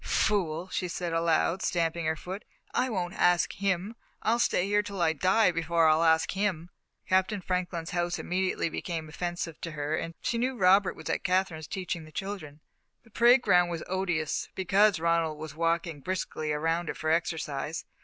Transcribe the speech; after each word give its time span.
"Fool!" 0.03 0.67
she 0.69 0.87
said 0.87 1.13
aloud, 1.13 1.61
stamping 1.61 2.05
her 2.07 2.15
foot; 2.15 2.43
"I 2.73 2.89
won't 2.89 3.13
ask 3.13 3.53
him. 3.53 3.95
I'll 4.23 4.39
stay 4.39 4.65
here 4.65 4.81
till 4.81 4.99
I 4.99 5.13
die 5.13 5.51
before 5.51 5.87
I'll 5.87 6.01
ask 6.03 6.31
him!" 6.31 6.71
Captain 7.07 7.39
Franklin's 7.39 7.91
house 7.91 8.17
immediately 8.17 8.67
became 8.67 9.07
offensive 9.07 9.61
to 9.61 9.73
her, 9.73 9.95
and 9.95 10.15
she 10.19 10.39
knew 10.39 10.57
Robert 10.57 10.95
was 10.95 11.07
at 11.11 11.23
Katherine's, 11.23 11.67
teaching 11.67 12.05
the 12.05 12.11
children. 12.11 12.61
The 13.03 13.11
parade 13.11 13.43
ground 13.43 13.69
was 13.69 13.83
odious, 13.85 14.49
because 14.55 14.99
Ronald 14.99 15.37
was 15.37 15.53
walking 15.53 15.99
briskly 15.99 16.51
around 16.51 16.89
it 16.89 16.97
for 16.97 17.11
exercise. 17.11 17.85